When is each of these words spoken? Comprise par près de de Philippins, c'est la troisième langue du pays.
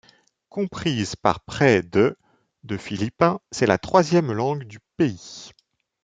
Comprise 0.49 1.15
par 1.15 1.41
près 1.41 1.83
de 1.83 2.17
de 2.63 2.75
Philippins, 2.75 3.39
c'est 3.51 3.67
la 3.67 3.77
troisième 3.77 4.31
langue 4.33 4.63
du 4.63 4.79
pays. 4.97 5.51